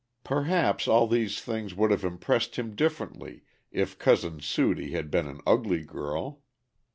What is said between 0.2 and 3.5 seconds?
Perhaps all these things would have impressed him differently